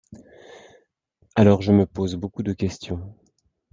Alors, 1.35 1.61
je 1.61 1.71
me 1.71 1.85
pose 1.85 2.15
beaucoup 2.15 2.41
de 2.41 2.53
questions. 2.53 3.15